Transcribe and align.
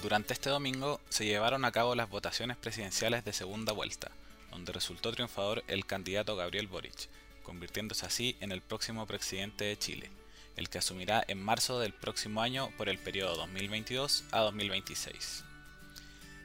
Durante 0.00 0.32
este 0.32 0.48
domingo 0.48 1.00
se 1.08 1.24
llevaron 1.24 1.64
a 1.64 1.72
cabo 1.72 1.96
las 1.96 2.08
votaciones 2.08 2.56
presidenciales 2.56 3.24
de 3.24 3.32
segunda 3.32 3.72
vuelta, 3.72 4.12
donde 4.52 4.72
resultó 4.72 5.10
triunfador 5.10 5.64
el 5.66 5.86
candidato 5.86 6.36
Gabriel 6.36 6.68
Boric, 6.68 7.08
convirtiéndose 7.42 8.06
así 8.06 8.36
en 8.38 8.52
el 8.52 8.60
próximo 8.60 9.08
presidente 9.08 9.64
de 9.64 9.76
Chile, 9.76 10.12
el 10.54 10.68
que 10.68 10.78
asumirá 10.78 11.24
en 11.26 11.42
marzo 11.42 11.80
del 11.80 11.92
próximo 11.92 12.42
año 12.42 12.70
por 12.76 12.88
el 12.88 12.98
periodo 12.98 13.34
2022 13.38 14.22
a 14.30 14.38
2026. 14.42 15.42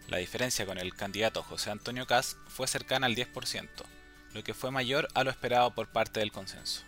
La 0.08 0.18
diferencia 0.18 0.66
con 0.66 0.80
el 0.80 0.96
candidato 0.96 1.44
José 1.44 1.70
Antonio 1.70 2.08
Caz 2.08 2.38
fue 2.48 2.66
cercana 2.66 3.06
al 3.06 3.16
10%, 3.16 3.68
lo 4.34 4.44
que 4.44 4.56
fue 4.56 4.72
mayor 4.72 5.10
a 5.14 5.24
lo 5.24 5.30
esperado 5.30 5.76
por 5.76 5.90
parte 5.90 6.22
del 6.22 6.32
consenso. 6.32 6.82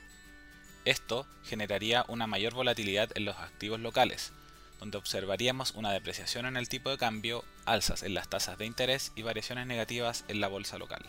Esto 0.83 1.27
generaría 1.43 2.05
una 2.07 2.25
mayor 2.25 2.55
volatilidad 2.55 3.15
en 3.15 3.25
los 3.25 3.37
activos 3.37 3.79
locales, 3.79 4.31
donde 4.79 4.97
observaríamos 4.97 5.71
una 5.71 5.91
depreciación 5.91 6.45
en 6.45 6.57
el 6.57 6.69
tipo 6.69 6.89
de 6.89 6.97
cambio, 6.97 7.43
alzas 7.65 8.03
en 8.03 8.13
las 8.13 8.27
tasas 8.27 8.57
de 8.57 8.65
interés 8.65 9.11
y 9.15 9.21
variaciones 9.21 9.67
negativas 9.67 10.25
en 10.27 10.41
la 10.41 10.47
bolsa 10.47 10.77
local. 10.77 11.03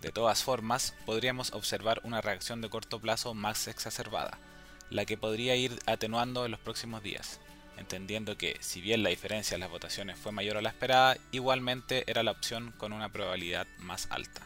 De 0.00 0.10
todas 0.10 0.42
formas, 0.42 0.94
podríamos 1.06 1.52
observar 1.52 2.00
una 2.02 2.20
reacción 2.20 2.60
de 2.60 2.68
corto 2.68 2.98
plazo 2.98 3.34
más 3.34 3.68
exacerbada, 3.68 4.38
la 4.90 5.04
que 5.04 5.16
podría 5.16 5.54
ir 5.56 5.78
atenuando 5.86 6.44
en 6.44 6.50
los 6.50 6.60
próximos 6.60 7.02
días, 7.02 7.38
entendiendo 7.76 8.36
que, 8.36 8.56
si 8.60 8.80
bien 8.80 9.02
la 9.02 9.10
diferencia 9.10 9.54
en 9.54 9.60
las 9.60 9.70
votaciones 9.70 10.18
fue 10.18 10.32
mayor 10.32 10.56
a 10.56 10.62
la 10.62 10.70
esperada, 10.70 11.16
igualmente 11.30 12.04
era 12.08 12.22
la 12.22 12.32
opción 12.32 12.72
con 12.78 12.92
una 12.92 13.10
probabilidad 13.10 13.66
más 13.78 14.08
alta. 14.10 14.42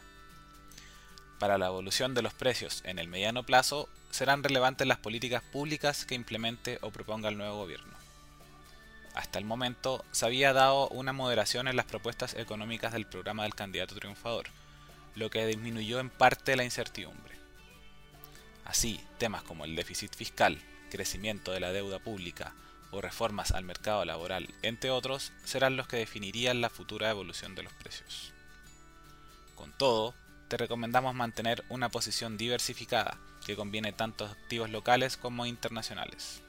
Para 1.39 1.59
la 1.59 1.67
evolución 1.67 2.15
de 2.15 2.23
los 2.23 2.33
precios 2.33 2.83
en 2.85 2.99
el 2.99 3.09
mediano 3.09 3.43
plazo, 3.43 3.89
serán 4.11 4.43
relevantes 4.43 4.87
las 4.87 4.99
políticas 4.99 5.43
públicas 5.43 6.07
que 6.07 6.15
implemente 6.15 6.79
o 6.81 6.91
proponga 6.91 7.29
el 7.29 7.37
nuevo 7.37 7.57
gobierno. 7.57 8.06
Hasta 9.17 9.39
el 9.39 9.47
momento 9.47 10.05
se 10.13 10.27
había 10.27 10.53
dado 10.53 10.89
una 10.89 11.15
moderación 11.15 11.69
en 11.69 11.77
las 11.77 11.87
propuestas 11.87 12.35
económicas 12.35 12.93
del 12.93 13.07
programa 13.07 13.45
del 13.45 13.55
candidato 13.55 13.95
triunfador, 13.95 14.49
lo 15.15 15.31
que 15.31 15.47
disminuyó 15.47 16.01
en 16.01 16.11
parte 16.11 16.55
la 16.55 16.65
incertidumbre. 16.65 17.35
Así, 18.67 19.01
temas 19.17 19.43
como 19.43 19.65
el 19.65 19.75
déficit 19.75 20.15
fiscal, 20.15 20.61
crecimiento 20.91 21.51
de 21.53 21.61
la 21.61 21.73
deuda 21.73 21.99
pública 21.99 22.53
o 22.91 23.01
reformas 23.01 23.53
al 23.53 23.65
mercado 23.65 24.05
laboral, 24.05 24.53
entre 24.61 24.91
otros, 24.91 25.33
serán 25.45 25.79
los 25.79 25.89
que 25.89 25.97
definirían 25.97 26.61
la 26.61 26.69
futura 26.69 27.09
evolución 27.09 27.55
de 27.55 27.63
los 27.63 27.73
precios. 27.73 28.35
Con 29.55 29.73
todo, 29.73 30.13
te 30.49 30.59
recomendamos 30.59 31.15
mantener 31.15 31.65
una 31.71 31.89
posición 31.89 32.37
diversificada 32.37 33.17
que 33.47 33.57
conviene 33.57 33.95
tanto 33.95 34.27
activos 34.27 34.69
locales 34.69 35.17
como 35.17 35.47
internacionales. 35.47 36.43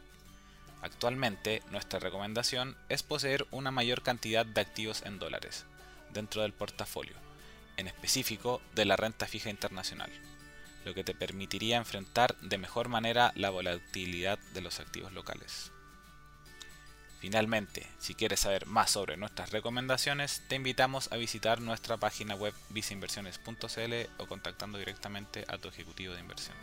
Actualmente, 0.82 1.64
nuestra 1.72 2.00
recomendación 2.00 2.78
es 2.90 3.04
poseer 3.04 3.46
una 3.52 3.72
mayor 3.72 4.04
cantidad 4.04 4.46
de 4.46 4.62
activos 4.62 5.02
en 5.04 5.20
dólares 5.20 5.66
dentro 6.12 6.42
del 6.42 6.54
portafolio, 6.54 7.16
en 7.78 7.88
específico 7.88 8.62
de 8.76 8.86
la 8.86 8.96
renta 8.96 9.28
fija 9.28 9.50
internacional, 9.50 10.12
lo 10.86 10.94
que 10.94 11.04
te 11.04 11.16
permitiría 11.16 11.78
enfrentar 11.78 12.36
de 12.42 12.58
mejor 12.58 12.90
manera 12.90 13.32
la 13.36 13.50
volatilidad 13.50 14.40
de 14.54 14.62
los 14.62 14.80
activos 14.80 15.12
locales. 15.14 15.72
Finalmente, 17.20 17.88
si 17.98 18.14
quieres 18.14 18.42
saber 18.42 18.68
más 18.68 18.92
sobre 18.92 19.18
nuestras 19.18 19.52
recomendaciones, 19.52 20.44
te 20.48 20.56
invitamos 20.56 21.12
a 21.12 21.18
visitar 21.18 21.62
nuestra 21.62 21.98
página 21.98 22.36
web 22.36 22.54
viceinversiones.cl 22.70 23.94
o 24.18 24.28
contactando 24.28 24.78
directamente 24.78 25.44
a 25.48 25.58
tu 25.58 25.68
ejecutivo 25.68 26.14
de 26.14 26.20
inversión. 26.20 26.56